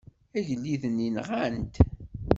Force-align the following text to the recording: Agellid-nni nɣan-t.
Agellid-nni 0.37 1.09
nɣan-t. 1.15 1.75